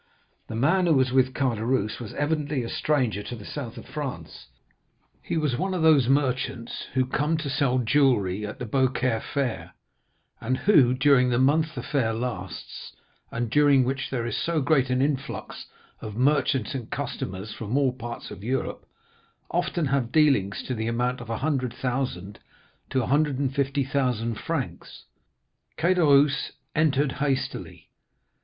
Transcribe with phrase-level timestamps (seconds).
[0.47, 4.47] The man who was with Caderousse was evidently a stranger to the South of France;
[5.21, 9.75] he was one of those merchants who come to sell jewellery at the Beaucaire fair,
[10.39, 12.95] and who during the month the fair lasts,
[13.29, 15.67] and during which there is so great an influx
[15.99, 18.87] of merchants and customers from all parts of Europe,
[19.51, 22.39] often have dealings to the amount of 100,000
[22.89, 25.03] to 150,000 francs.
[25.77, 27.91] Caderousse entered hastily.